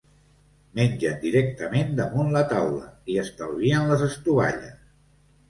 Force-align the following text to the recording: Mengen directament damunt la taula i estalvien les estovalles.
Mengen 0.77 1.19
directament 1.25 1.91
damunt 1.99 2.33
la 2.37 2.43
taula 2.55 2.89
i 3.13 3.19
estalvien 3.27 3.87
les 3.93 4.05
estovalles. 4.09 4.75